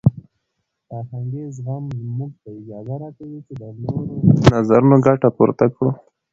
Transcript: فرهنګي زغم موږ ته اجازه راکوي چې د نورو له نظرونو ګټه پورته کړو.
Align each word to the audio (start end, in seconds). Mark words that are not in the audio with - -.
فرهنګي 0.87 1.43
زغم 1.55 1.83
موږ 2.17 2.31
ته 2.41 2.49
اجازه 2.59 2.95
راکوي 3.01 3.39
چې 3.47 3.53
د 3.61 3.63
نورو 3.81 4.01
له 4.11 4.15
نظرونو 4.53 4.95
ګټه 5.07 5.29
پورته 5.37 5.65
کړو. 5.75 5.91